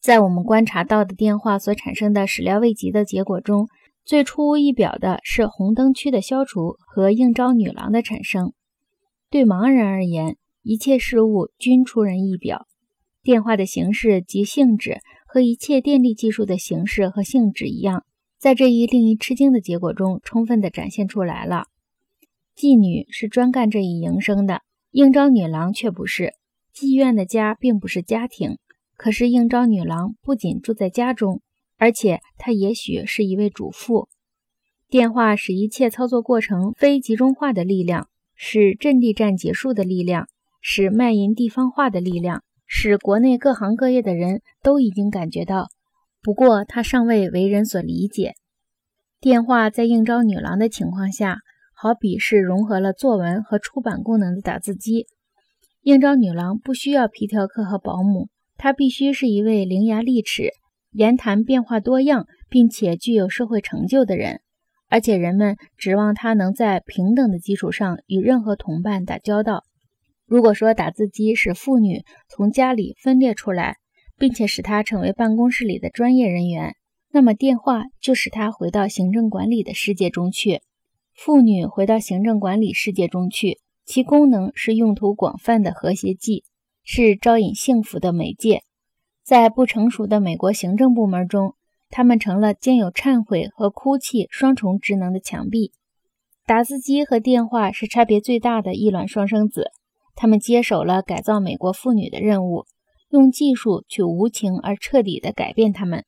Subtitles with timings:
[0.00, 3.68] 在我们观察到的电话所产生的始料未及的结果中，
[4.02, 8.54] 最出乎意表的是红灯区的消除和应招女郎的产生。
[9.28, 12.66] 对盲人而言，一切事物均出人意表。
[13.22, 18.04] 电话的形式及性质和一切电力技术的形式和性质一样，
[18.38, 21.64] 在这一令人吃惊的结果中，充分地展现出来了。
[22.56, 26.32] 妓女是专干这一营生的，应招女郎却不是。
[26.74, 28.56] 妓院的家并不是家庭，
[29.00, 31.40] 可是应招女郎不仅住在家中，
[31.78, 34.10] 而且她也许是一位主妇。
[34.90, 40.28] 电话使一切操作过程非集中化的力量，使阵地战结束的力量，
[40.60, 42.42] 使卖淫地方化的力量。
[42.66, 45.68] 使国内各行各业的人都已经感觉到，
[46.20, 48.34] 不过他尚未为人所理解。
[49.18, 51.38] 电话在应招女郎的情况下，
[51.72, 55.06] 好比是融合了作文和出版功能的打字机。
[55.80, 58.28] 应招女郎不需要皮条客和保姆，
[58.62, 60.50] 他必须是一位伶牙俐齿、
[60.92, 64.42] 言谈变化多样，并且具有社会成就的人，
[64.90, 69.64] 而且人们指望他能在平等的基础上与任何同伴打交道。
[70.26, 73.78] 如果说打字机使妇女从家里分裂出来，
[74.18, 76.74] 并且使她成为办公室里的专业人员，
[77.10, 80.60] 那么电话就使她回到行政管理的世界中去。
[81.14, 86.44] 妇女回到行政管理世界中去，其功能是用途广泛的和谐剂，
[86.92, 88.64] 是招引幸福的媒介。
[89.22, 91.54] 在不成熟的美国行政部门中，
[91.88, 95.70] 他们成了兼有忏悔和哭泣双重职能的墙壁。
[96.44, 99.70] 打字机和电话是差别最大的异卵双生子。
[100.16, 102.64] 他们接手了改造美国妇女的任务，
[103.10, 106.04] 用技术去无情而彻底地改变他们。